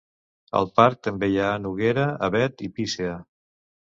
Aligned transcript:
Al 0.59 0.67
parc 0.79 0.97
també 1.07 1.27
hi 1.33 1.35
ha 1.43 1.51
noguera, 1.65 2.07
avet 2.29 2.65
i 2.69 2.73
pícea. 2.79 3.21